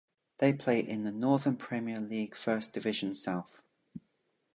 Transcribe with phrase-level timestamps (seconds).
[0.39, 3.61] They play in the Northern Premier League First Division South.